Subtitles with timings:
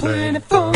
[0.00, 0.69] Planet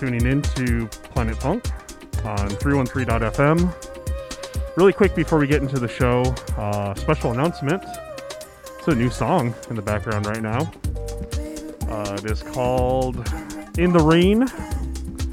[0.00, 1.62] tuning in to Planet Funk
[2.24, 4.74] on 313.fm.
[4.74, 6.22] Really quick before we get into the show,
[6.56, 7.84] uh, special announcement.
[8.78, 10.72] It's a new song in the background right now.
[11.86, 13.16] Uh, it is called
[13.76, 14.44] In the Rain.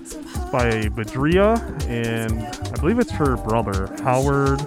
[0.01, 0.15] It's
[0.51, 1.57] by Badria,
[1.87, 4.59] and I believe it's her brother, Howard,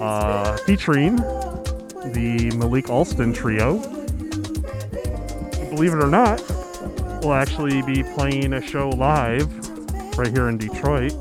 [0.00, 3.82] uh, featuring the Malik Alston Trio
[5.74, 6.38] believe it or not,
[7.22, 9.48] will actually be playing a show live
[10.18, 11.14] right here in Detroit.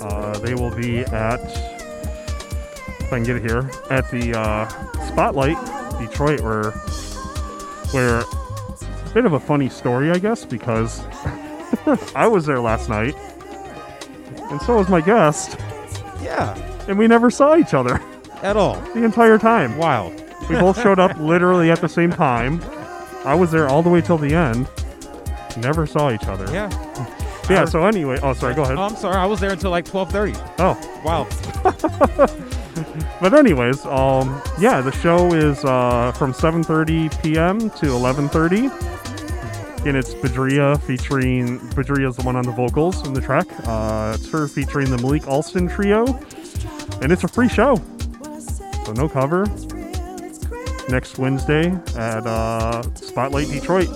[0.00, 1.40] Uh, they will be at,
[3.00, 4.68] if I can get it here, at the uh,
[5.06, 5.56] Spotlight
[5.98, 6.70] Detroit, where,
[7.92, 11.00] where, a bit of a funny story, I guess, because
[12.14, 13.14] I was there last night,
[14.50, 15.58] and so was my guest,
[16.22, 16.54] Yeah,
[16.88, 18.00] and we never saw each other
[18.42, 18.80] at all.
[18.94, 19.76] the entire time.
[19.76, 20.12] Wild.
[20.48, 22.60] We both showed up literally at the same time.
[23.24, 24.68] I was there all the way till the end.
[25.56, 26.44] Never saw each other.
[26.52, 26.68] Yeah.
[27.48, 28.78] Yeah, I- so anyway, oh sorry, go ahead.
[28.78, 29.16] Oh, I'm sorry.
[29.16, 30.36] I was there until like 12:30.
[30.58, 31.26] Oh, Wow.
[33.20, 37.58] but anyways, um, yeah, the show is uh, from 7:30 p.m.
[37.58, 38.70] to 11:30,
[39.86, 43.46] and it's Badria featuring Badria's the one on the vocals in the track.
[43.66, 46.04] Uh, it's her featuring the Malik Alston trio,
[47.02, 47.76] and it's a free show,
[48.84, 49.46] so no cover.
[50.88, 53.88] Next Wednesday at uh, Spotlight Detroit.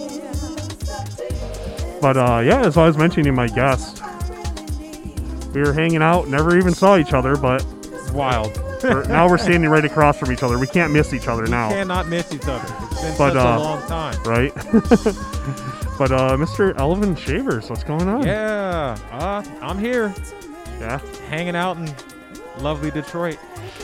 [2.05, 4.03] But uh, yeah, as I was mentioning, my guest,
[5.55, 7.65] we were hanging out, never even saw each other, but
[8.13, 8.55] Wild.
[8.83, 10.59] we're- now we're standing right across from each other.
[10.59, 12.63] We can't miss each other now, Cannot miss each other.
[12.91, 14.23] It's been But, such uh, a long time.
[14.25, 14.55] right?
[15.99, 16.79] but uh, Mr.
[16.79, 18.27] Elvin Shavers, what's going on?
[18.27, 18.99] Yeah.
[19.11, 20.13] Uh, I'm here,
[20.81, 20.99] Yeah.
[21.31, 21.91] hanging out in
[22.59, 23.39] lovely Detroit.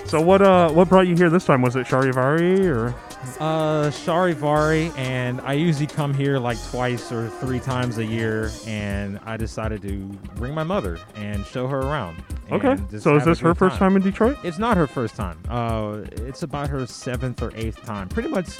[0.05, 1.62] So what uh what brought you here this time?
[1.62, 2.94] Was it Charivari or
[3.38, 9.20] Uh, Charivari, and I usually come here like twice or three times a year, and
[9.25, 9.99] I decided to
[10.37, 12.22] bring my mother and show her around.
[12.50, 12.76] okay?
[12.99, 14.38] So is this her first time in Detroit?
[14.43, 15.38] It's not her first time.
[15.50, 18.08] Uh, it's about her seventh or eighth time.
[18.08, 18.58] Pretty much.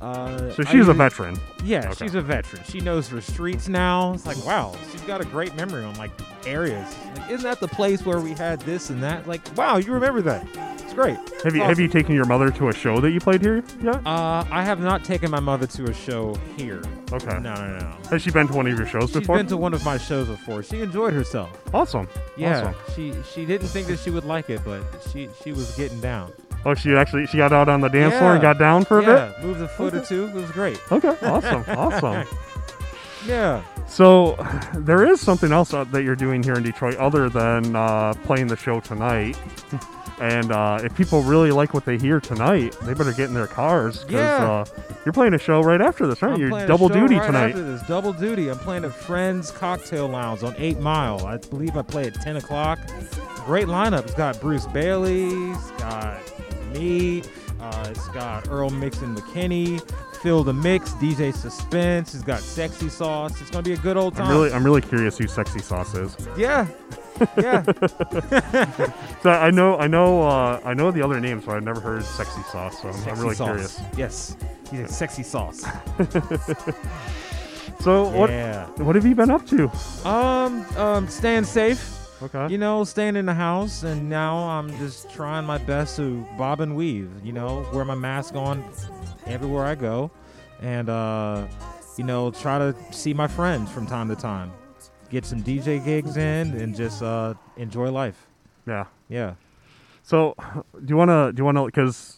[0.00, 1.38] Uh, So she's a veteran.
[1.62, 2.04] Yeah, Okay.
[2.06, 2.62] she's a veteran.
[2.68, 4.12] She knows her streets now.
[4.14, 6.10] It's like, wow, she's got a great memory on like
[6.46, 6.94] areas.
[7.16, 9.26] Like, isn't that the place where we had this and that?
[9.26, 10.46] Like, wow, you remember that?
[10.82, 11.16] It's great.
[11.42, 13.62] Have you It's have you taken your mother to a show that you played here
[13.82, 14.06] yet?
[14.06, 16.82] Uh, I have not taken my mother to a show here.
[17.12, 17.38] Okay.
[17.40, 17.96] No, no, no.
[18.10, 19.36] Has she been to one of your shows She's before?
[19.38, 20.62] been to one of my shows before.
[20.62, 21.50] She enjoyed herself.
[21.72, 22.08] awesome.
[22.36, 22.74] Yeah, Awesome.
[22.94, 24.82] she she didn't think that she would like it, but
[25.12, 26.32] she she was getting down.
[26.66, 29.02] Oh, she actually she got out on the dance floor and got down for a
[29.02, 29.08] bit?
[29.16, 30.26] yeah, moved a foot or two.
[30.28, 30.80] It was great.
[30.90, 31.16] Okay.
[31.22, 31.64] Awesome.
[31.68, 32.26] awesome.
[33.26, 33.62] Yeah.
[33.86, 34.36] So
[34.74, 38.56] there is something else that you're doing here in Detroit other than uh, playing the
[38.56, 39.38] show tonight.
[40.20, 43.46] And uh, if people really like what they hear tonight, they better get in their
[43.46, 44.44] cars because Yeah.
[44.52, 44.64] uh,
[45.06, 46.38] you're playing a show right after this, right?
[46.38, 47.48] I'm a double duty right tonight.
[47.52, 48.48] After this, double duty.
[48.50, 51.26] I'm playing at Friends Cocktail Lounge on Eight Mile.
[51.26, 52.78] I believe I play at 10 o'clock.
[53.46, 54.02] Great lineup.
[54.04, 55.30] It's got Bruce Bailey.
[55.52, 56.20] It's got
[56.74, 59.80] Uh, it's got Earl Mixxin McKinney.
[60.22, 60.90] Phil the Mix.
[60.92, 62.14] DJ Suspense.
[62.14, 63.40] It's got Sexy Sauce.
[63.40, 64.26] It's gonna be a good old time.
[64.26, 66.16] I'm really, I'm really curious who Sexy Sauce is.
[66.36, 66.66] yeah.
[67.36, 67.62] Yeah.
[69.22, 72.04] So I know, I know, uh, I know the other names, but I've never heard
[72.04, 72.82] Sexy Sauce.
[72.82, 73.48] So I'm, I'm really sauce.
[73.48, 73.80] curious.
[73.96, 74.36] Yes.
[74.70, 75.64] He's a sexy sauce.
[77.80, 78.30] So what,
[78.78, 79.70] what have you been up to?
[80.08, 82.03] Um, um, staying safe.
[82.24, 82.52] Okay.
[82.52, 86.60] you know, staying in the house, and now I'm just trying my best to bob
[86.60, 87.10] and weave.
[87.22, 88.64] You know, wear my mask on
[89.26, 90.10] everywhere I go,
[90.62, 91.46] and uh,
[91.96, 94.52] you know, try to see my friends from time to time,
[95.10, 98.26] get some DJ gigs in, and just uh, enjoy life.
[98.66, 98.86] yeah.
[99.08, 99.34] Yeah.
[100.02, 100.34] So,
[100.74, 102.13] do you want to do you want to because,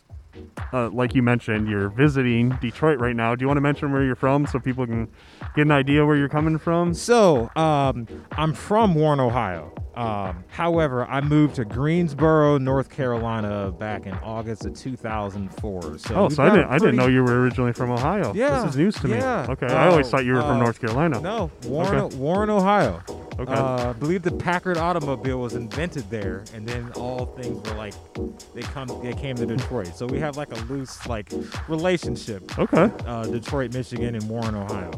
[0.72, 3.34] uh, like you mentioned, you're visiting Detroit right now.
[3.34, 5.08] Do you want to mention where you're from so people can
[5.54, 6.94] get an idea where you're coming from?
[6.94, 9.72] So, um, I'm from Warren, Ohio.
[9.94, 15.98] Um, however, I moved to Greensboro, North Carolina, back in August of 2004.
[15.98, 18.34] So, Oh, so I didn't I didn't know you were originally from Ohio.
[18.34, 19.46] Yeah, this is news to yeah.
[19.46, 19.52] me.
[19.54, 21.20] Okay, I always thought you were from uh, North Carolina.
[21.20, 22.16] No, Warren, Okay.
[22.16, 23.02] Warren, Ohio.
[23.38, 23.52] Okay.
[23.52, 27.94] Uh, I believe the Packard automobile was invented there, and then all things were like
[28.54, 29.94] they come they came to Detroit.
[29.96, 31.32] So we have like a loose like
[31.68, 32.58] relationship.
[32.58, 32.90] Okay.
[33.06, 34.90] Uh, Detroit, Michigan, and Warren, Ohio.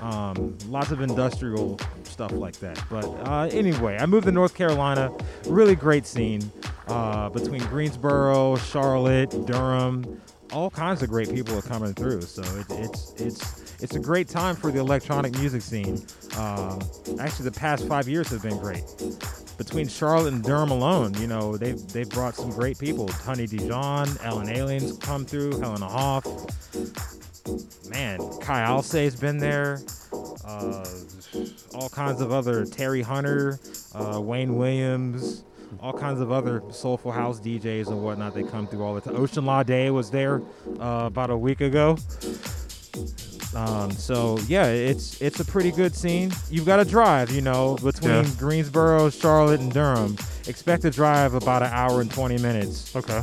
[0.00, 2.82] Um, lots of industrial stuff like that.
[2.90, 5.12] But uh, anyway, I moved to North Carolina.
[5.46, 6.50] Really great scene
[6.88, 10.20] uh, between Greensboro, Charlotte, Durham.
[10.52, 12.22] All kinds of great people are coming through.
[12.22, 16.04] So it, it's it's it's a great time for the electronic music scene.
[16.36, 16.80] Um,
[17.20, 18.84] actually, the past five years have been great.
[19.62, 23.06] Between Charlotte and Durham alone, you know, they've they've brought some great people.
[23.06, 26.24] Tony Dijon, Ellen Allien's come through, Helena Hauff.
[27.88, 29.80] Man, Kai Alcé's been there.
[30.44, 30.84] Uh,
[31.74, 33.60] all kinds of other Terry Hunter,
[33.94, 35.44] uh, Wayne Williams,
[35.80, 38.34] all kinds of other soulful house DJs and whatnot.
[38.34, 39.14] They come through all the time.
[39.14, 40.42] Osunlade was there
[40.80, 41.96] uh, about a week ago.
[43.54, 46.32] Um, so yeah, it's it's a pretty good scene.
[46.50, 48.26] You've got to drive, you know, between Yeah.
[48.38, 50.16] Greensboro, Charlotte, and Durham.
[50.48, 53.22] Expect to drive about an hour and 20 minutes, Okay.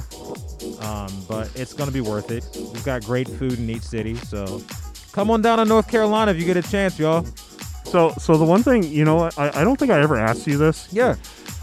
[0.81, 2.45] um, but it's gonna be worth it.
[2.55, 4.61] We've got great food in each city, so
[5.11, 7.25] come on down to North Carolina if you get a chance, y'all.
[7.85, 10.57] So so the one thing you know I I don't think I ever asked you
[10.57, 11.15] this Yeah.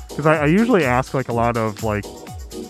[0.09, 2.05] because I, I usually ask like a lot of like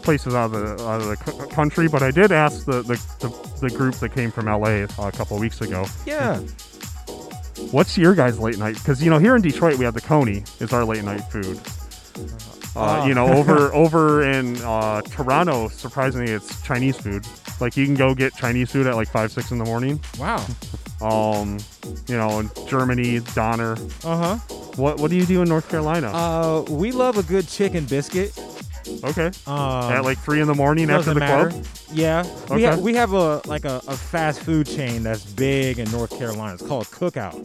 [0.02, 2.94] places out of the out of the c- country, but I did ask the the,
[3.20, 5.86] the, the group that came from LA a couple weeks ago.
[6.06, 6.40] Yeah.
[7.70, 8.74] What's your guys' late night?
[8.74, 11.58] Because you know here in Detroit we have the Coney is our late night food.
[12.76, 13.06] Uh, Ah.
[13.06, 17.26] You know over over in uh, Toronto, surprisingly, it's Chinese food.
[17.58, 20.00] Like you can go get Chinese food at like five six in the morning.
[20.18, 20.44] Wow.
[20.98, 21.58] Um,
[22.08, 23.72] you know, in Germany, Donner.
[24.02, 24.36] Uh huh.
[24.76, 26.06] What what do you do in North Carolina?
[26.10, 28.32] Uh, we love a good chicken biscuit.
[29.04, 31.50] Okay, Um, at like three in the morning after the matter.
[31.50, 31.64] club.
[31.92, 32.62] Yeah, we Okay.
[32.64, 36.54] have we have a like a, a fast food chain that's big in North Carolina.
[36.54, 37.38] It's called Cookout,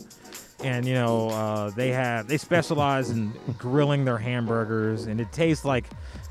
[0.64, 5.64] and you know uh, they have they specialize in grilling their hamburgers, and it tastes
[5.66, 5.86] like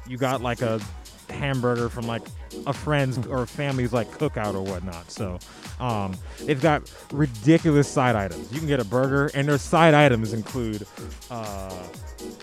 [0.08, 0.80] you got like a
[1.28, 2.22] hamburger from like
[2.66, 5.10] a friend's or family's like cookout or whatnot.
[5.10, 5.38] So
[5.78, 6.14] um,
[6.44, 8.52] they've got ridiculous side items.
[8.52, 10.84] You can get a burger, and their side items include
[11.30, 11.34] uh,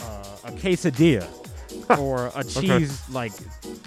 [0.02, 1.28] uh, a quesadilla
[1.92, 3.32] or a cheese like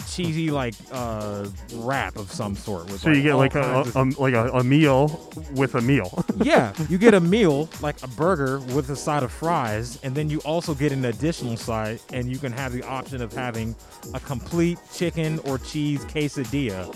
[0.09, 2.85] cheesy like uh, wrap of some sort.
[2.91, 5.81] With, So you get all like a, kinds a, like a, a meal with a
[5.81, 6.25] meal.
[6.39, 10.31] yeah, you get a meal like a burger with a side of fries, and then
[10.31, 13.75] you also get an additional side, and you can have the option of having
[14.15, 16.95] a complete chicken or cheese quesadilla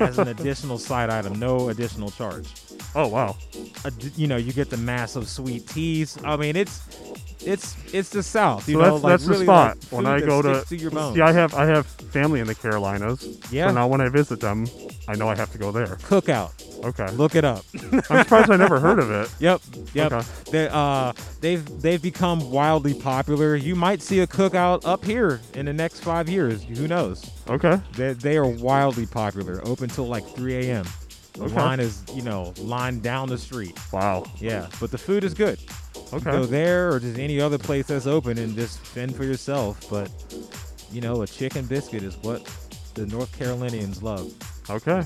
[0.00, 2.48] as an additional side item, no additional charge.
[2.94, 3.36] oh wow.
[4.16, 6.18] You know, you get the massive sweet teas.
[6.24, 6.80] I mean, it's
[7.44, 8.68] it's it's the South.
[8.68, 10.64] You So know, that's like that's really the spot like when I go to.
[10.66, 11.16] to your bones.
[11.16, 13.38] See, I have I have family in the Carolinas.
[13.50, 13.68] Yeah.
[13.68, 14.66] So now when I visit them,
[15.06, 15.96] I know I have to go there.
[16.02, 16.52] Cookout.
[16.84, 17.10] Okay.
[17.12, 17.64] Look it up.
[18.10, 19.28] I'm surprised I never heard of it.
[19.40, 19.60] Yep,
[19.94, 20.12] yep.
[20.12, 20.26] Okay.
[20.50, 23.54] They uh they've they've become wildly popular.
[23.56, 26.62] You might see a cookout up here in the next five years.
[26.64, 27.24] Who knows?
[27.48, 27.80] Okay.
[27.92, 29.60] They they are wildly popular.
[29.66, 30.84] Open till like 3 a.m.
[31.34, 31.54] The Okay.
[31.54, 33.78] line is you know line down the street.
[33.92, 34.24] Wow.
[34.40, 35.58] Yeah, but the food is good.
[36.12, 36.30] Okay.
[36.30, 39.88] Go there or just any other place that's open and just fend for yourself.
[39.90, 40.10] But
[40.90, 42.42] you know, a chicken biscuit is what
[42.94, 44.32] the North Carolinians love.
[44.70, 45.02] Okay.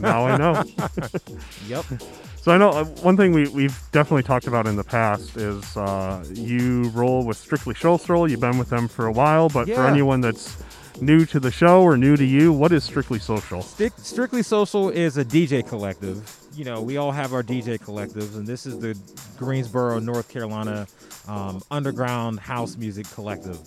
[0.00, 0.64] now I know.
[1.68, 1.84] Yep.
[2.42, 5.76] So I know uh, one thing we, we've definitely talked about in the past is
[5.76, 8.28] uh, you roll with Strictly Social.
[8.28, 10.60] You've been with them for a while, but for anyone that's
[11.00, 13.62] new to the show or new to you, what is Strictly Social?
[13.62, 16.30] Strictly Social is a DJ collective.
[16.54, 18.98] You know, we all have our DJ collectives, and this is the
[19.38, 20.86] Greensboro, North Carolina
[21.26, 23.58] um, underground house music collective.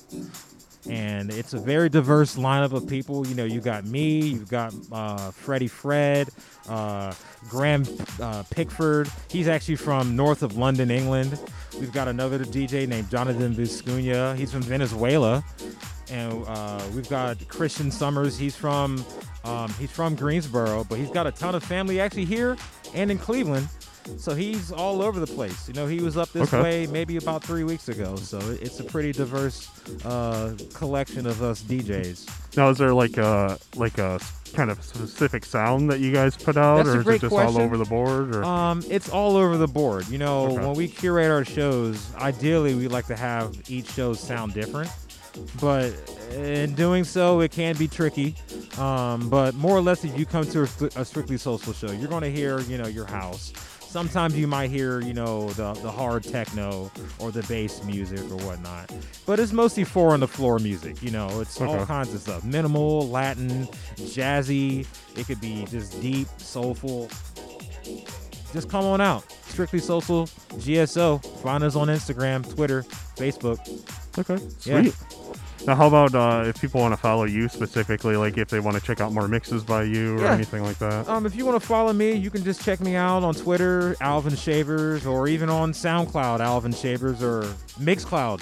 [0.88, 3.26] And it's a very diverse lineup of people.
[3.26, 6.30] You know, you got me, you've got uh, Freddie Fred,
[6.70, 7.14] uh,
[7.50, 7.84] Graham
[8.22, 9.10] uh, Pickford.
[9.30, 11.40] He's actually from north of London, England.
[11.80, 14.36] We've got another DJ named Jonathan Viscuña.
[14.36, 15.44] He's from Venezuela
[16.12, 18.38] and uh, we've got Christian Summers.
[18.38, 19.04] He's from
[19.44, 22.58] um, he's from Greensboro, but he's got a ton of family actually here
[22.94, 23.68] and in Cleveland.
[24.18, 25.68] So he's all over the place.
[25.68, 26.62] You know, he was up this Okay.
[26.62, 28.16] way maybe about three weeks ago.
[28.18, 29.68] So it's a pretty diverse
[30.06, 32.56] uh, collection of us DJs.
[32.56, 34.20] Now, is there like a like a
[34.56, 37.60] kind of specific sound that you guys put out, That's or is it just all
[37.60, 38.36] over the board?
[38.36, 40.08] Or Um, it's all over the board.
[40.08, 40.66] You know, Okay.
[40.66, 44.90] when we curate our shows, ideally we like to have each show sound different.
[45.60, 45.92] But
[46.32, 48.36] in doing so, it can be tricky.
[48.78, 52.08] Um, but more or less, if you come to a, a strictly social show, you're
[52.08, 53.52] going to hear, you know, your house.
[53.96, 58.36] Sometimes you might hear, you know, the, the hard techno or the bass music or
[58.46, 58.92] whatnot.
[59.26, 61.02] But it's mostly four on the floor music.
[61.02, 64.86] You know, it's all kinds of stuff minimal, Latin, jazzy.
[65.16, 67.10] It could be just deep, soulful
[68.52, 69.24] just come on out.
[69.48, 70.26] Strictly Social
[70.56, 71.42] GSO.
[71.42, 72.84] Find us on Instagram, Twitter,
[73.16, 73.60] Facebook.
[74.18, 74.92] okay, Yeah.
[75.68, 78.78] Now, how about uh, if people want to follow you specifically, like if they want
[78.78, 80.34] to check out more mixes by you or Yeah.
[80.34, 81.10] anything like that?
[81.10, 83.96] Um, if you want to follow me, you can just check me out on Twitter,
[84.00, 87.42] Alvin Shavers, or even on SoundCloud, Alvin Shavers, or
[87.80, 88.42] Mixcloud,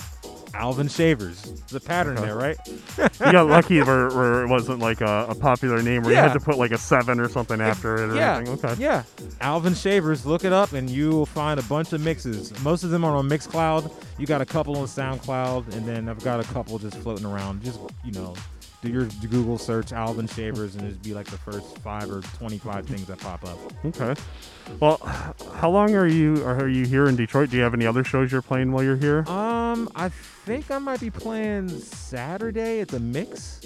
[0.53, 1.41] Alvin Shavers.
[1.69, 2.57] The pattern there, right?
[2.67, 6.33] you got lucky where, where it wasn't like a, a popular name where you had
[6.33, 8.53] to put like a seven or something after it or yeah, anything.
[8.63, 8.75] Okay.
[8.81, 9.03] yeah.
[9.41, 12.57] Alvin Shavers, look it up, and you will find a bunch of mixes.
[12.63, 13.91] Most of them are on Mixcloud.
[14.17, 17.63] You got a couple on SoundCloud, and then I've got a couple just floating around.
[17.63, 18.35] Just you know,
[18.83, 22.85] do your Google search Alvin Shavers, and it'd be like the first five or twenty-five
[22.85, 23.57] things that pop up.
[23.85, 24.13] Okay.
[24.79, 24.97] Well,
[25.55, 27.49] how long are you are you here in Detroit?
[27.49, 29.27] Do you have any other shows you're playing while you're here?
[29.27, 30.11] Um, I
[30.45, 33.61] think I might be playing Saturday at the Mix.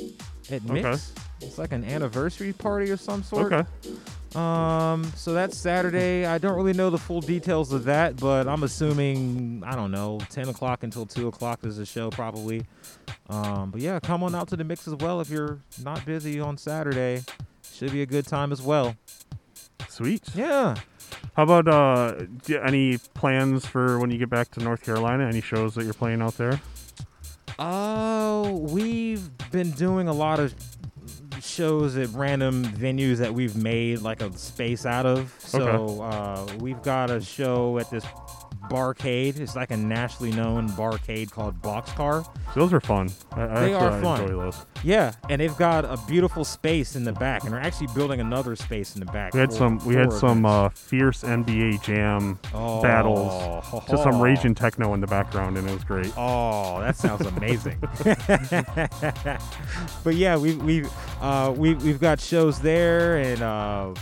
[0.51, 0.73] At Okay.
[0.81, 3.51] Mix, it's like an anniversary party of some sort.
[3.53, 3.67] Okay.
[4.35, 6.25] Um, so that's Saturday.
[6.25, 10.19] I don't really know the full details of that, but I'm assuming I don't know,
[10.29, 12.65] 10 o'clock until 2 o'clock is the show probably.
[13.29, 16.39] Um, but yeah, come on out to the mix as well if you're not busy
[16.39, 17.23] on Saturday.
[17.73, 18.95] Should be a good time as well.
[19.89, 20.23] Sweet.
[20.35, 20.75] Yeah.
[21.35, 22.25] How about uh,
[22.63, 25.27] any plans for when you get back to North Carolina?
[25.27, 26.59] Any shows that you're playing out there?
[27.59, 30.53] Oh, we've been doing a lot of
[31.41, 35.33] shows at random venues that we've made like a space out of.
[35.39, 38.05] So uh, we've got a show at this
[38.69, 39.39] barcade.
[39.39, 42.27] It's like a nationally known barcade called Boxcar.
[42.55, 43.09] Those are fun.
[43.31, 44.21] I, I They actually, are fun.
[44.21, 44.65] enjoy those.
[44.83, 48.55] Yeah, and they've got a beautiful space in the back, and they're actually building another
[48.55, 49.33] space in the back.
[49.33, 53.97] We had for- some we had some uh, fierce NBA Jam oh, battles ho, to
[53.97, 56.11] some raging techno in the background, and it was great.
[56.17, 57.77] Oh, that sounds amazing.
[60.03, 60.85] but yeah, we we
[61.21, 63.93] uh, we we've got shows there, and uh,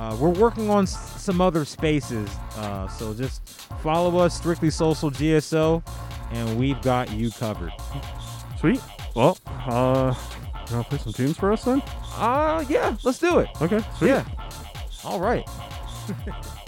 [0.00, 2.28] uh, we're working on s- some other spaces.
[2.56, 3.42] Uh, so just
[3.82, 5.82] follow us, Strictly Social GSO,
[6.32, 7.72] and we've got you covered.
[8.58, 8.80] Sweet.
[9.14, 10.14] Well, uh,
[10.70, 11.82] you want to play some tunes for us then?
[12.16, 13.48] Uh yeah, let's do it.
[13.60, 13.80] Okay.
[13.98, 14.08] Sweet.
[14.08, 14.24] Yeah.
[15.04, 15.46] All right.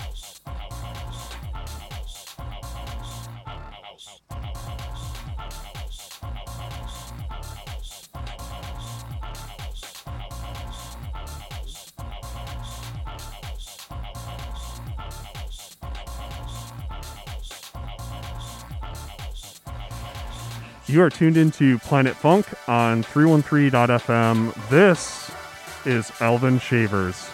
[20.87, 24.69] You are tuned into Planet Funk on 313.fm.
[24.69, 25.31] This
[25.87, 27.29] is Elvin Shavers.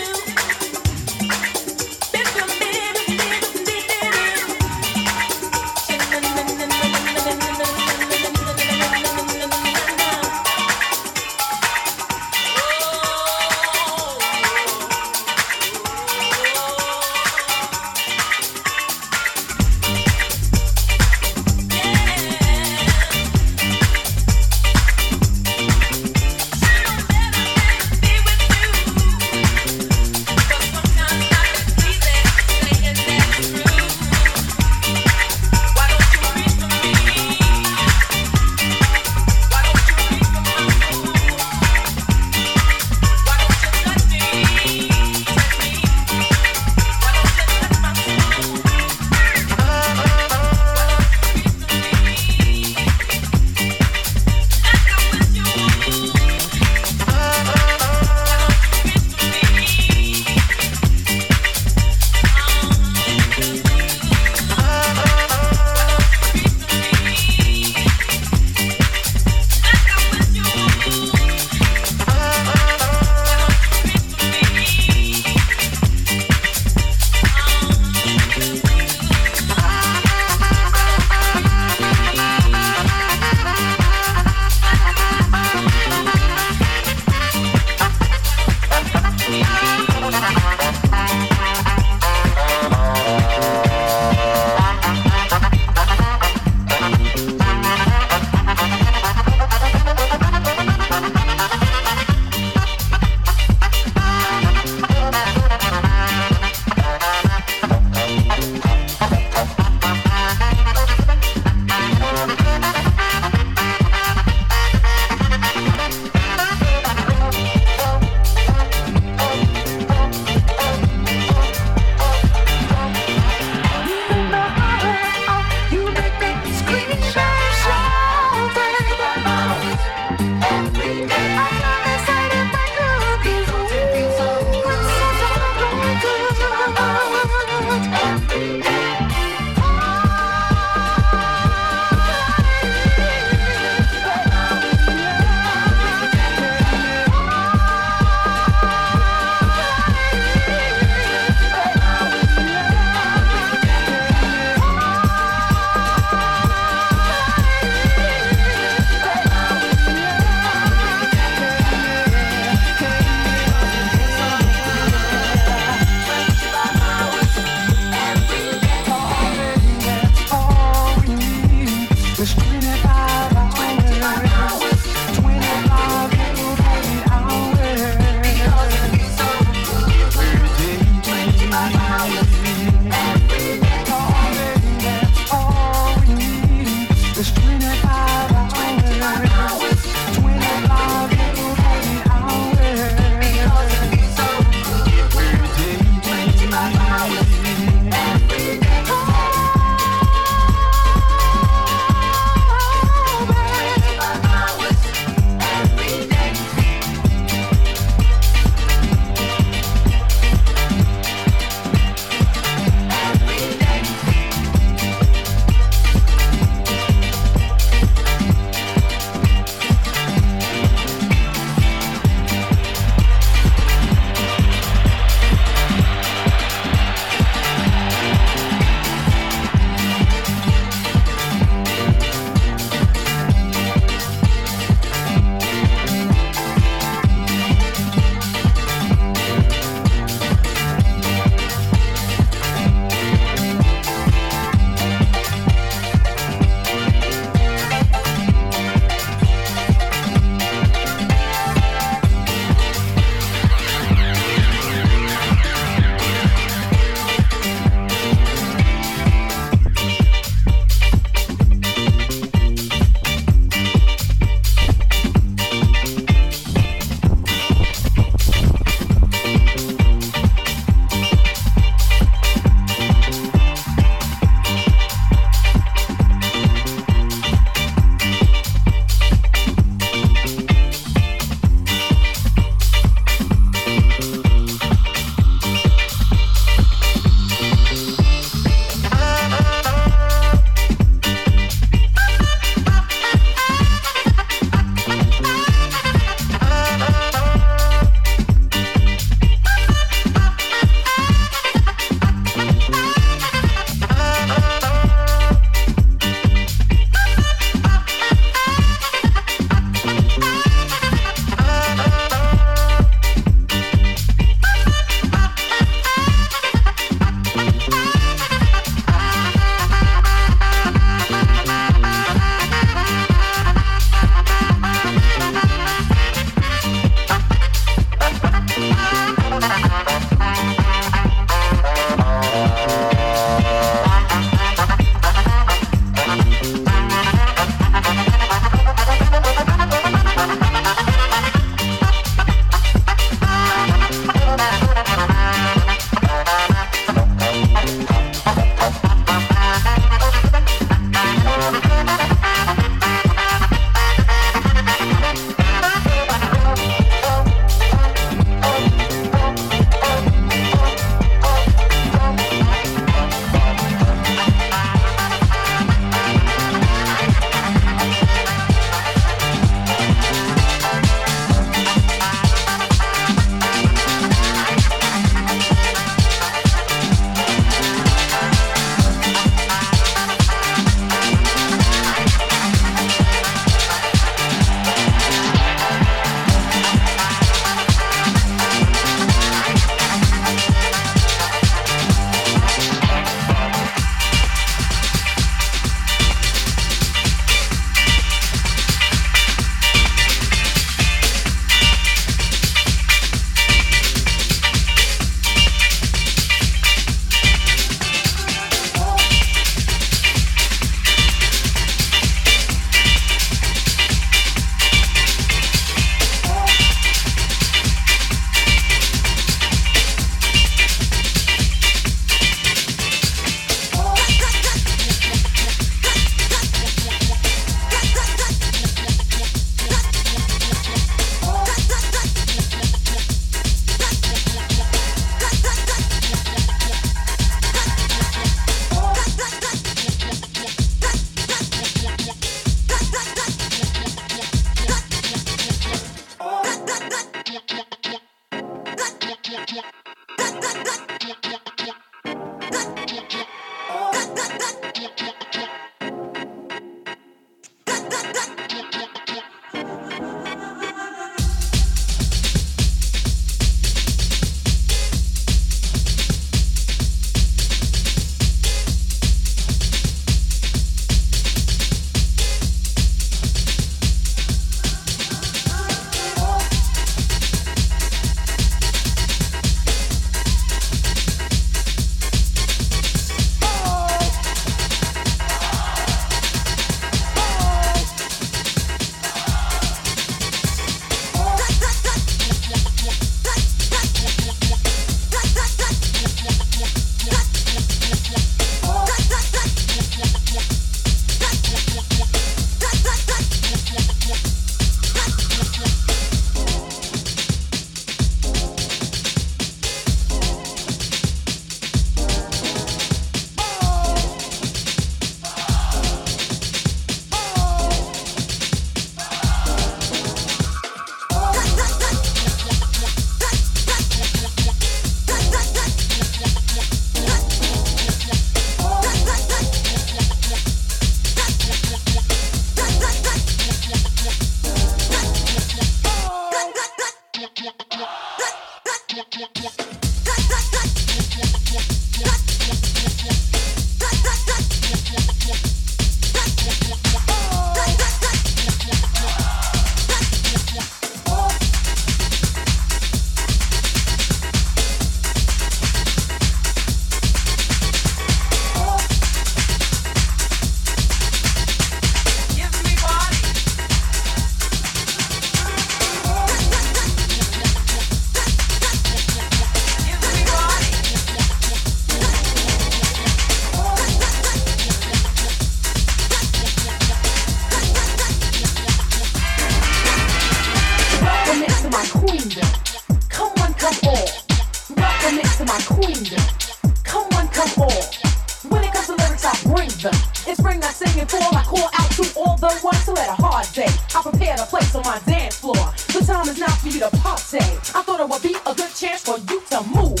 [599.04, 600.00] for you to move.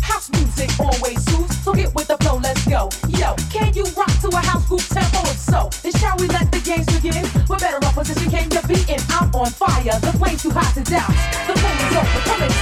[0.00, 2.88] House music always soothes, so get with the flow, let's go.
[3.08, 5.20] Yo, can you rock to a house group tempo?
[5.28, 7.28] If so, then shall we let the games begin?
[7.46, 10.00] We're better opposition came to be, and I'm on fire.
[10.00, 11.12] The flame's too hot to doubt.
[11.46, 12.57] The flame is over, coming.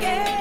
[0.00, 0.33] Keeps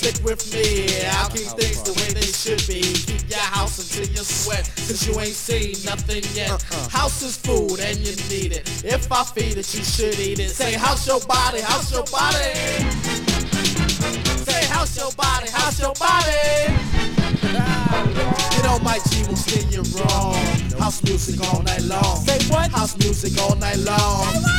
[0.00, 2.80] Stick with me, I'll keep things the way they should be.
[2.80, 6.48] Keep your house until you sweat, cause you ain't seen nothing yet.
[6.48, 6.88] Uh-uh.
[6.88, 8.64] House is food and you need it.
[8.82, 10.52] If I feed it, you should eat it.
[10.52, 12.48] Say, house your body, house your body.
[14.48, 16.72] Say, house your body, house your body.
[18.56, 20.32] Get on my G, will steer you wrong.
[20.80, 22.24] House music all night long.
[22.24, 22.70] Say what?
[22.70, 24.49] House music all night long.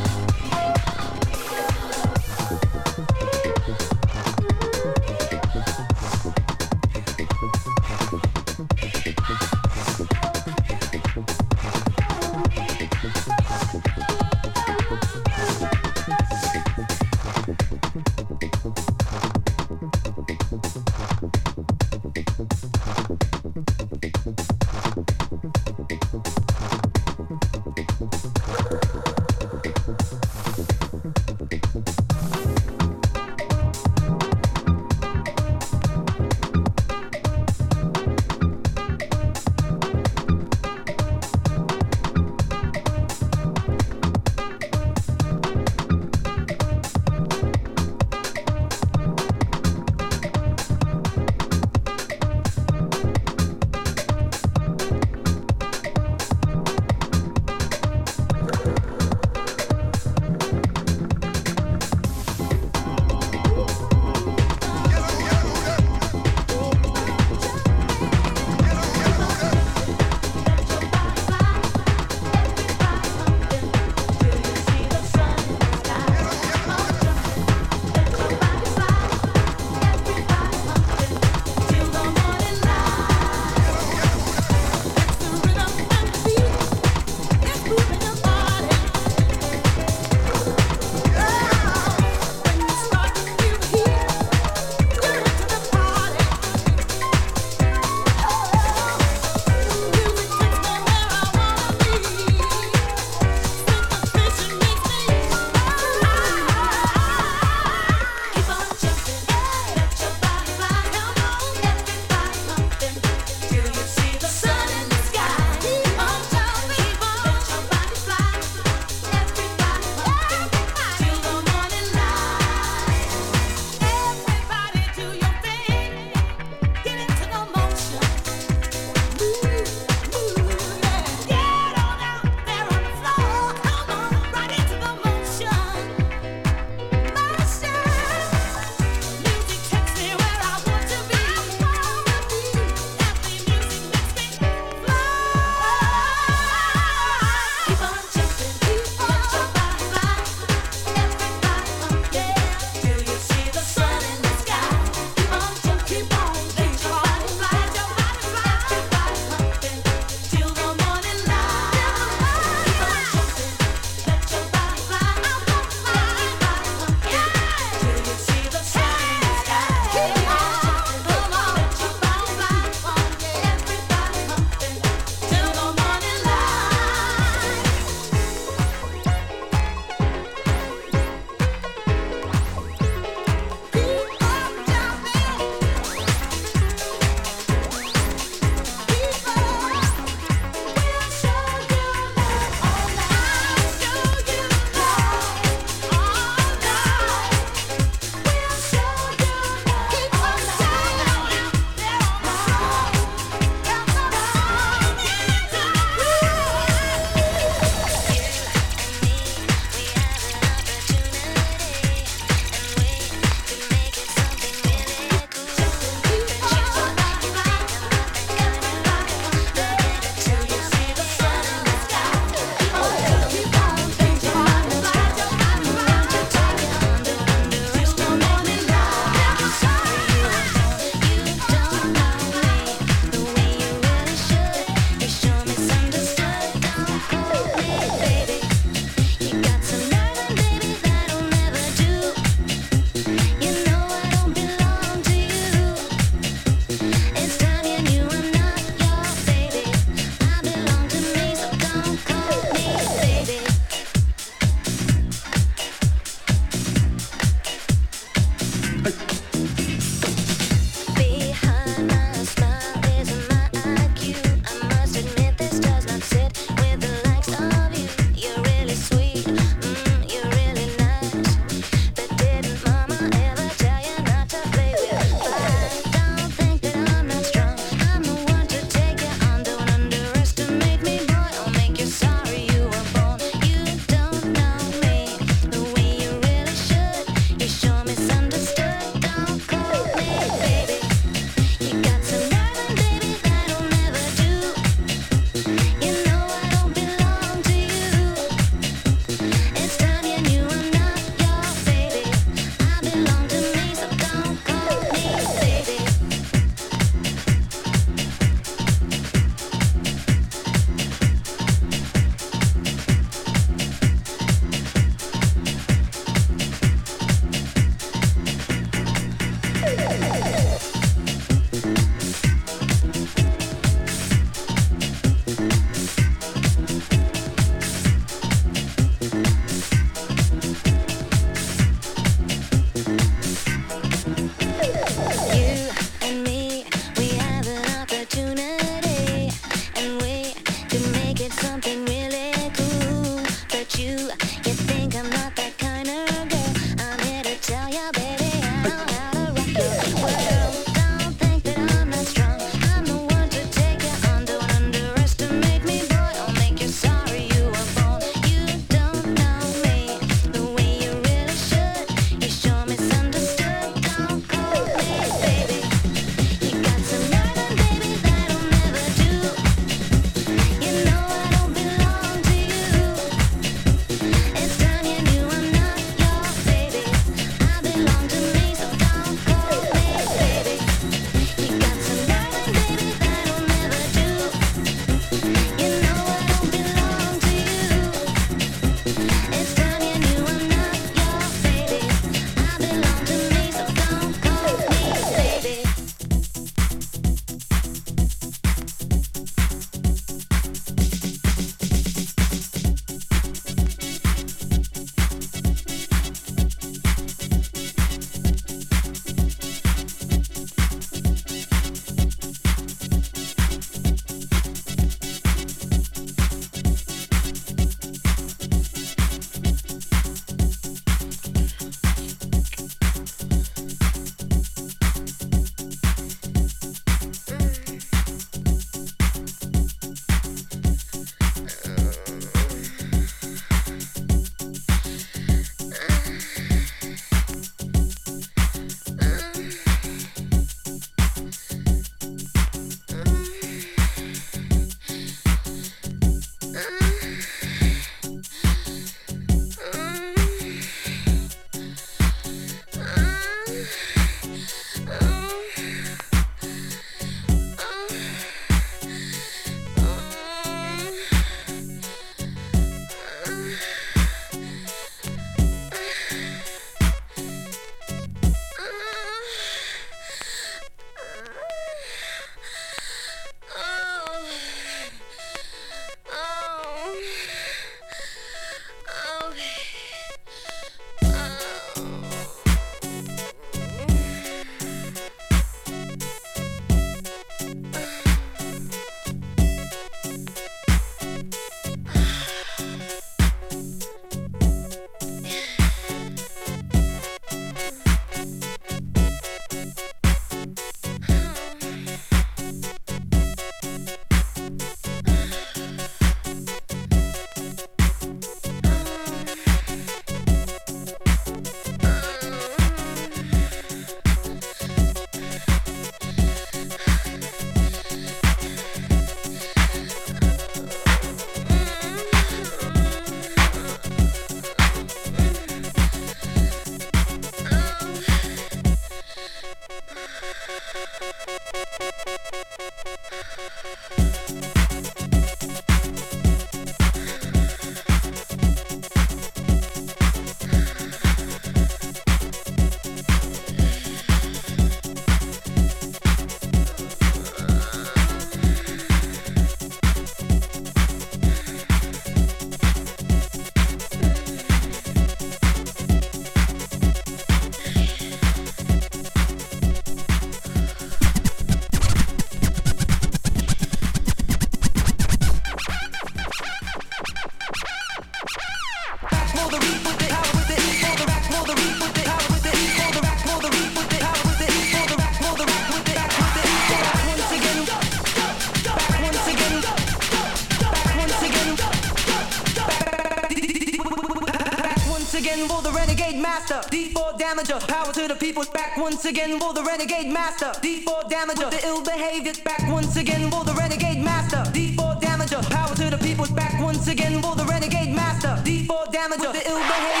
[587.31, 587.59] amateur.
[587.59, 590.51] Power to the people, back once again for the renegade master.
[590.63, 594.43] D4 damager, With the ill behavior, back once again for the renegade master.
[594.51, 598.35] D4 damager, power to the people, back once again for the renegade master.
[598.43, 600.00] D4 damager, With the ill behavior.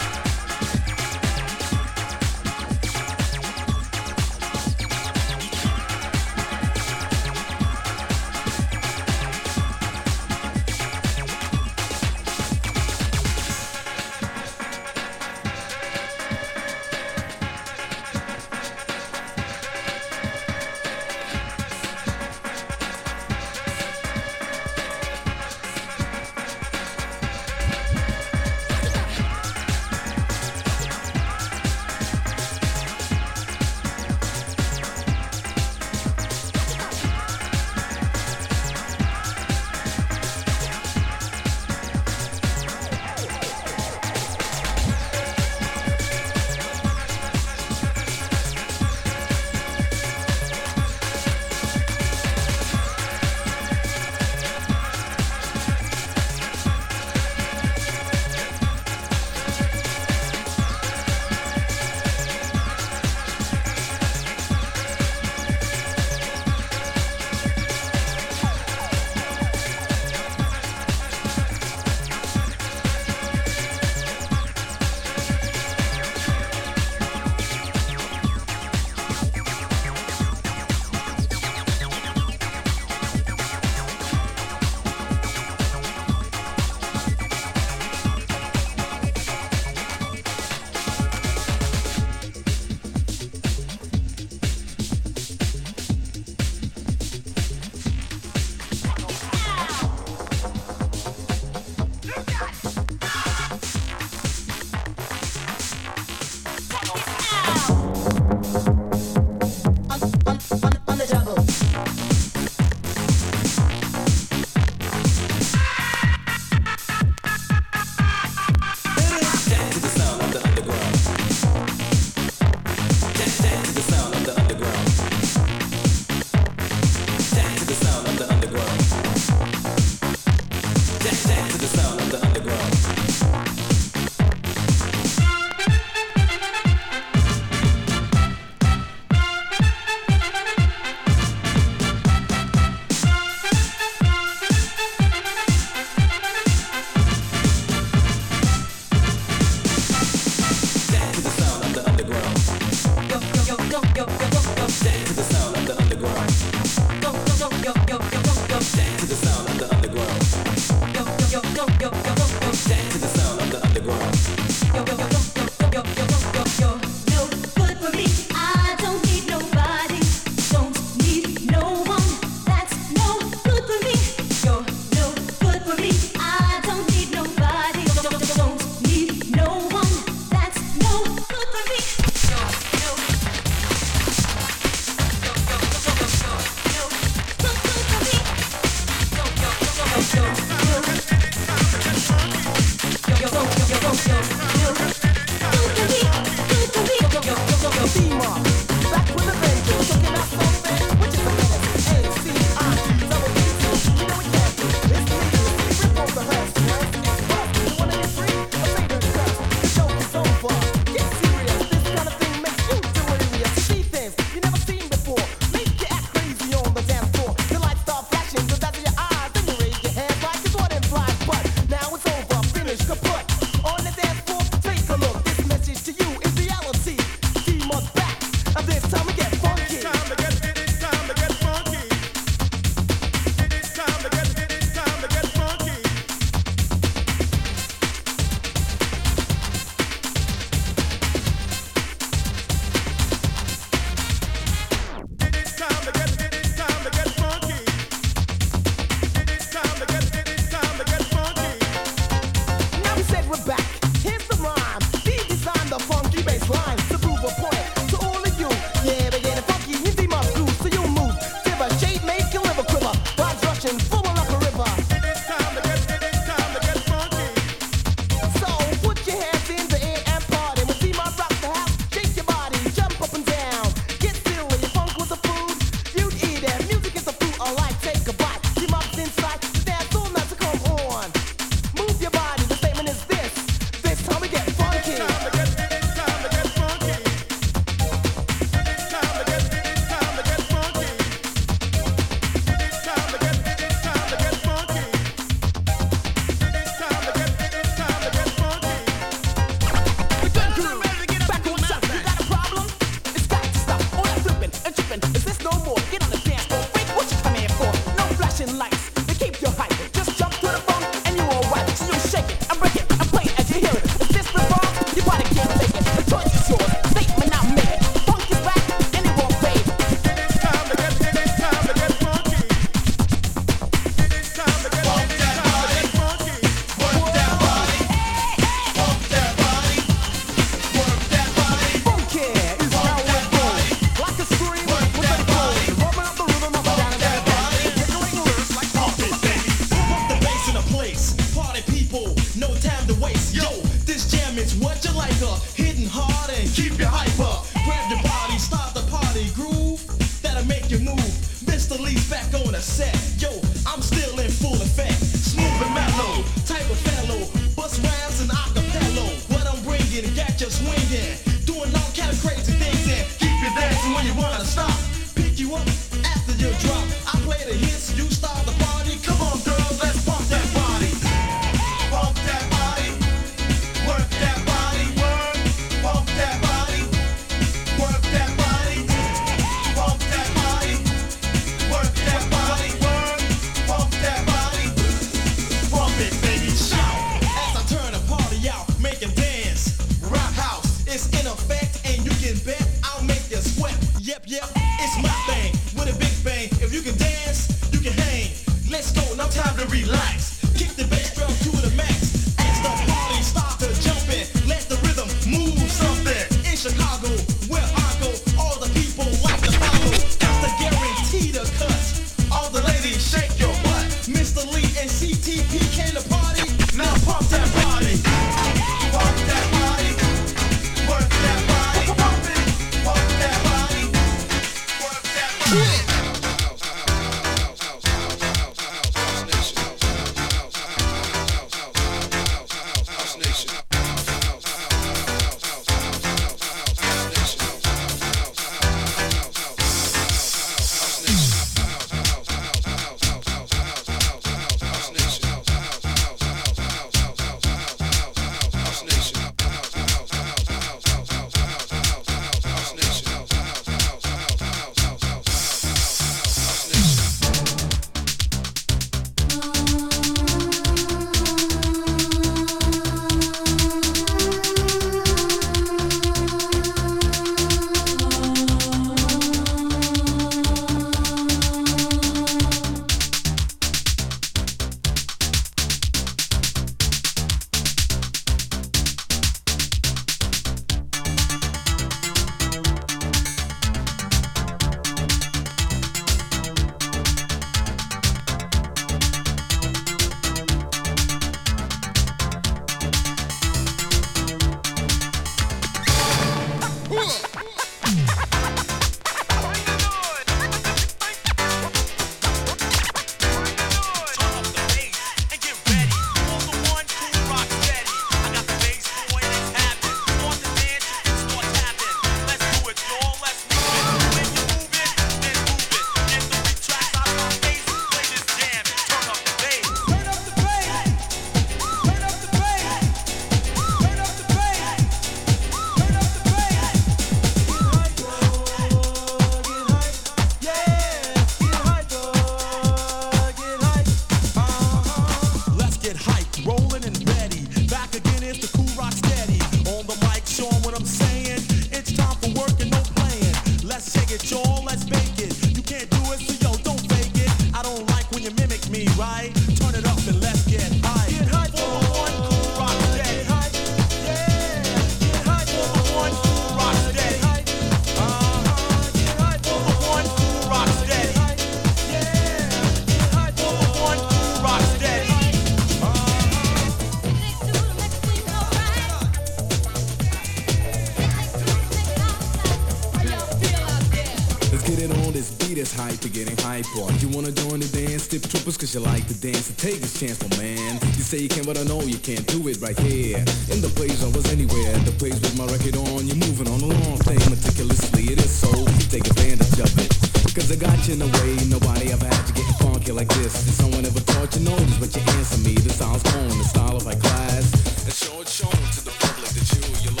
[574.61, 576.69] Let's get it on, this beat is hype, you're getting hype.
[577.01, 579.97] You wanna join the dance, tip troopers cause you like to dance, so take this
[579.97, 580.77] chance, my man.
[580.93, 583.17] You say you can, but I know you can't do it right here.
[583.49, 586.61] In the place I was anywhere, the place with my record on, you're moving on
[586.61, 588.53] a long play meticulously, it is so,
[588.93, 589.97] take advantage of it.
[590.29, 593.33] Cause I got you in a way, nobody ever had you getting funky like this.
[593.41, 596.77] Did someone ever taught you notice, but you answer me, the sound's cool, the style
[596.77, 597.49] of my class.
[597.81, 600.00] And show it show it to the public that you, you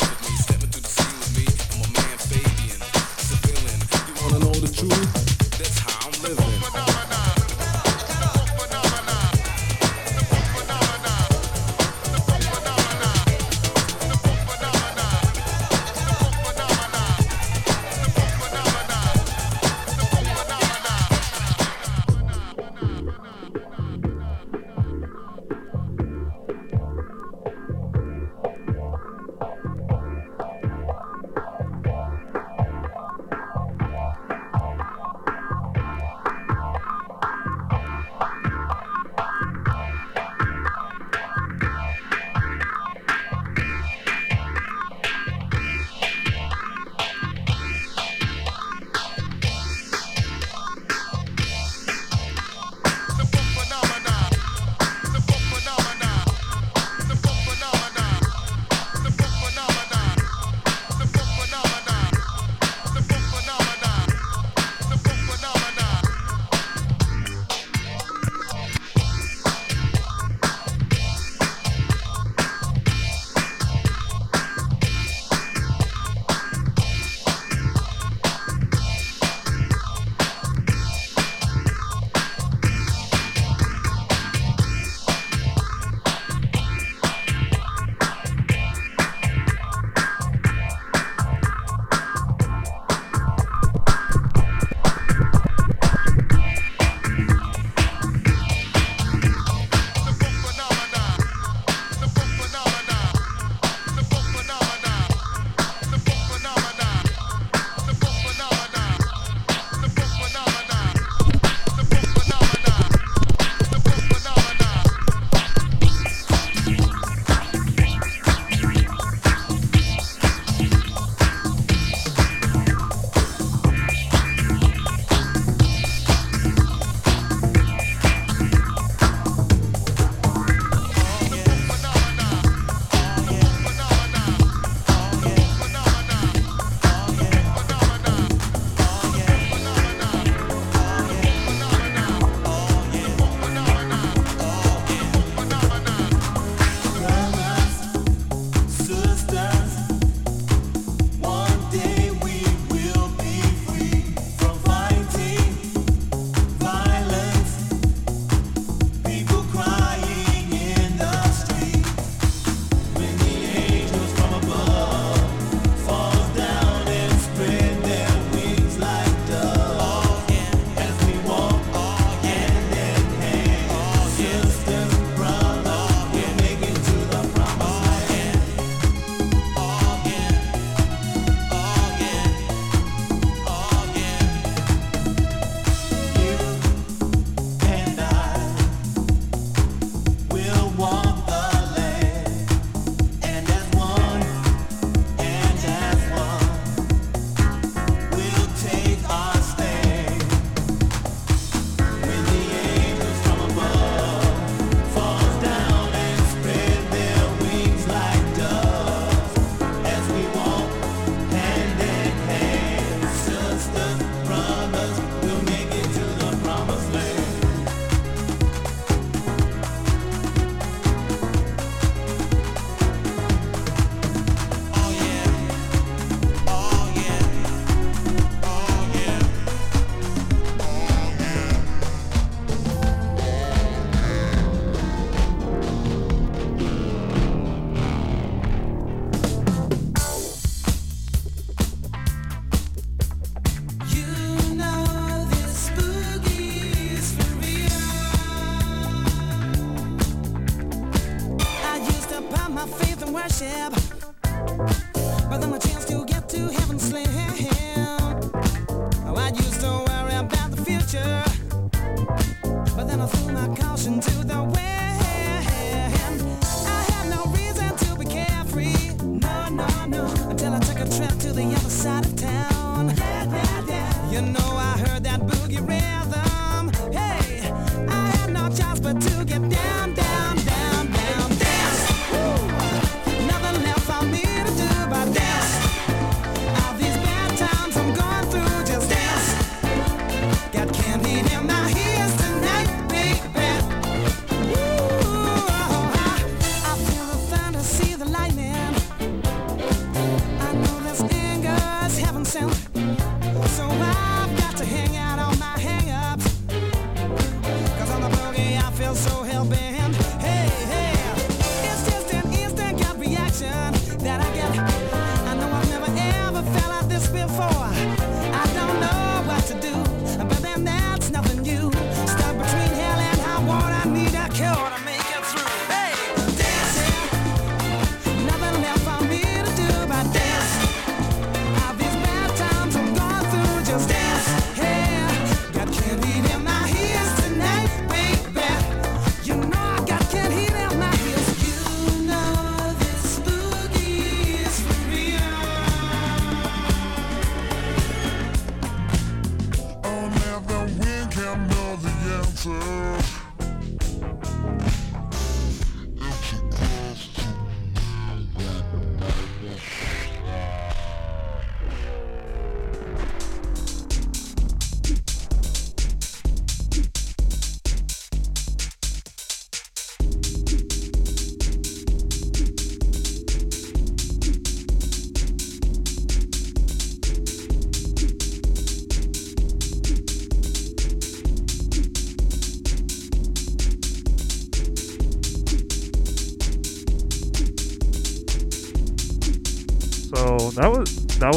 [4.89, 5.20] truth.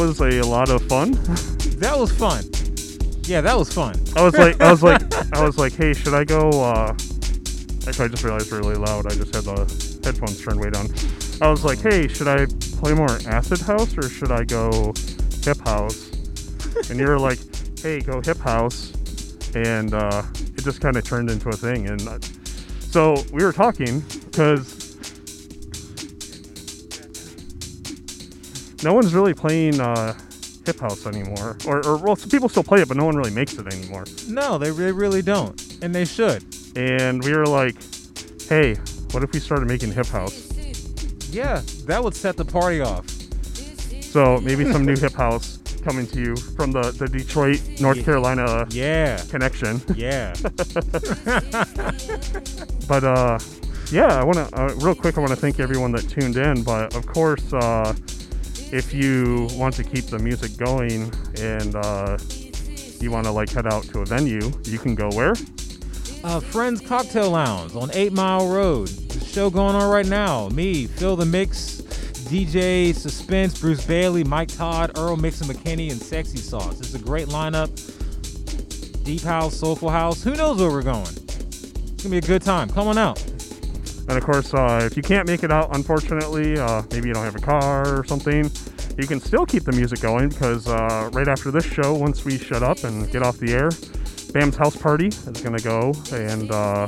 [0.05, 1.13] Was a lot of fun.
[1.81, 2.45] That was fun.
[3.25, 3.95] Yeah, that was fun.
[4.15, 5.03] I was like, I was like,
[5.35, 6.51] I was like, hey, should I go?
[6.51, 6.93] Uh,
[7.87, 9.07] actually, I just realized really loud.
[9.07, 10.89] I just had the headphones turned way down.
[11.41, 12.45] I was like, hey, should I
[12.79, 14.93] play more acid house or should I go
[15.43, 16.11] hip house?
[16.91, 17.39] And you were like,
[17.81, 18.93] hey, go hip house,
[19.55, 20.23] and uh,
[20.57, 21.89] it just kind of turned into a thing.
[21.89, 22.19] And uh,
[22.81, 24.01] so we were talking
[24.31, 24.74] because
[28.85, 30.15] no one's really playing uh,
[30.67, 33.31] hip house anymore, or, or well, some people still play it, but no one really
[33.33, 34.05] makes it anymore.
[34.29, 36.45] No, they, they really don't, and they should.
[36.77, 37.77] And we were like,
[38.49, 38.75] hey,
[39.13, 40.51] what if we started making hip house?
[41.31, 43.09] Yeah, that would set the party off.
[43.09, 48.03] So maybe some new hip house coming to you from the, the Detroit, North Yeah.
[48.05, 49.21] Carolina Yeah.
[49.29, 49.83] connection.
[49.97, 50.35] Yeah.
[52.89, 53.39] but uh,
[53.91, 55.17] yeah, I want to uh, real quick.
[55.19, 56.63] I want to thank everyone that tuned in.
[56.63, 57.95] But of course, uh,
[58.75, 61.03] if you want to keep the music going
[61.39, 62.19] and uh,
[63.01, 65.35] you want to like head out to a venue, you can go where?
[66.25, 68.89] Uh, Friends Cocktail Lounge on 8 Mile Road.
[68.89, 70.49] The show going on right now.
[70.49, 71.83] Me, Phil the Mix,
[72.27, 76.81] DJ Suspense, Bruce Bailey, Mike Todd, Earl Mixxin McKinney, and Sexy Sauce.
[76.81, 77.71] It's a great lineup.
[79.05, 80.25] Deep House, Soulful House.
[80.25, 81.03] Who knows where we're going?
[81.03, 82.69] It's gonna be a good time.
[82.71, 83.23] Come on out.
[84.09, 87.25] And of course, uh, if you can't make it out, unfortunately, uh, maybe you don't
[87.25, 88.51] have a car or something,
[88.99, 92.39] you can still keep the music going because uh, right after this show, once we
[92.39, 93.71] shut up and get off the air,
[94.33, 95.95] Bam's house party is going to go.
[96.13, 96.87] And uh,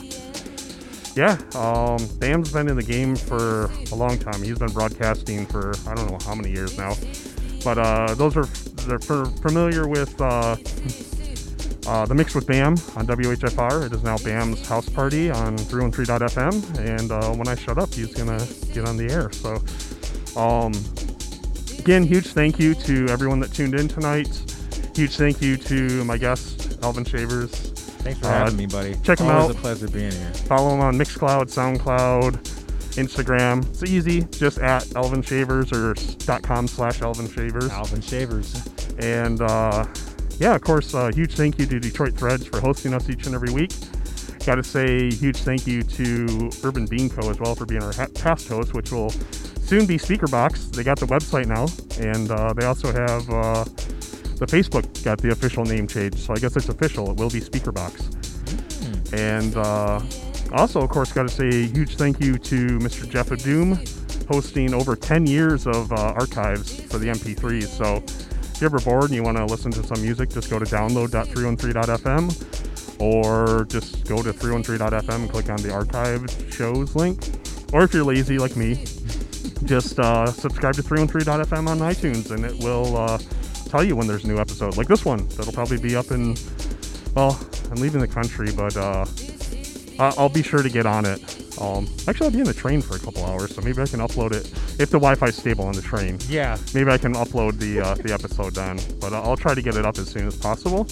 [1.14, 4.42] yeah, um, Bam's been in the game for a long time.
[4.42, 6.94] He's been broadcasting for I don't know how many years now.
[7.64, 10.20] But uh, those are they're familiar with
[11.86, 13.86] uh, uh, the mix with Bam on WHFR.
[13.86, 16.78] It is now Bam's house party on 313.fm.
[16.78, 19.30] And uh, when I shut up, he's gonna get on the air.
[19.32, 19.54] So,
[20.40, 20.72] um,
[21.78, 24.28] again, huge thank you to everyone that tuned in tonight.
[24.94, 27.50] Huge thank you to my guest, Alvin Shavers.
[27.50, 28.94] Thanks for having me, buddy.
[29.02, 29.56] Check him Always out.
[29.56, 30.32] a pleasure being here.
[30.34, 32.32] Follow him on Mixcloud, SoundCloud,
[32.96, 33.68] Instagram.
[33.68, 37.68] It's easy, just at Alvin Shavers or s- .com slash Alvin Shavers.
[37.70, 38.64] Alvin Shavers.
[38.98, 39.84] And uh,
[40.38, 43.34] yeah, of course, uh, huge thank you to Detroit Threads for hosting us each and
[43.34, 43.72] every week.
[44.44, 47.28] Got to say, huge thank you to Urban Bean Co.
[47.30, 50.72] as well for being our ha- past host, which will soon be Speakerbox.
[50.72, 51.66] They got the website now,
[52.00, 53.64] and uh, they also have uh,
[54.36, 56.16] the Facebook got the official name change.
[56.16, 57.10] So I guess it's official.
[57.10, 59.12] It will be Speaker Speakerbox.
[59.12, 60.00] And uh,
[60.52, 63.08] also, of course, got to say a huge thank you to Mr.
[63.08, 63.78] Jeff of Doom
[64.28, 67.68] hosting over 10 years of uh, archives for the MP3s.
[67.68, 68.02] So
[68.56, 70.64] if you're ever bored and you want to listen to some music, just go to
[70.64, 77.20] download.313.fm or just go to 313.fm and click on the archived shows link.
[77.74, 78.86] Or if you're lazy like me,
[79.64, 83.18] just uh, subscribe to 313.fm on iTunes and it will uh,
[83.68, 84.78] tell you when there's a new episode.
[84.78, 86.34] Like this one, that'll probably be up in,
[87.14, 87.38] well,
[87.70, 89.04] I'm leaving the country, but uh,
[89.98, 91.20] I'll be sure to get on it.
[91.60, 94.00] Um, actually, I'll be in the train for a couple hours, so maybe I can
[94.00, 94.46] upload it
[94.80, 96.18] if the Wi-Fi's stable on the train.
[96.28, 96.58] Yeah.
[96.74, 99.86] Maybe I can upload the uh, the episode then, but I'll try to get it
[99.86, 100.86] up as soon as possible.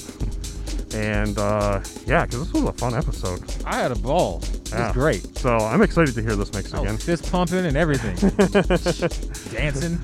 [0.95, 3.43] And uh, yeah, because this was a fun episode.
[3.67, 4.41] I had a ball.
[4.43, 4.87] It Yeah.
[4.87, 5.37] was great.
[5.39, 6.97] So I'm excited to hear this mix I again.
[6.97, 8.15] fist pumping and everything.
[9.53, 9.99] Dancing.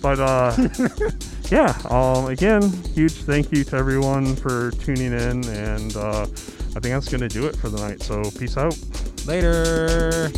[0.00, 0.56] But uh,
[1.50, 2.62] yeah, um, again,
[2.94, 7.46] huge thank you to everyone for tuning in, and uh, I think that's gonna do
[7.46, 8.02] it for the night.
[8.02, 8.76] So peace out.
[9.26, 10.30] Later.